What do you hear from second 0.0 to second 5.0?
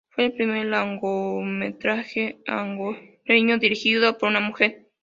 Fue el primer largometraje angoleño dirigido por una mujer.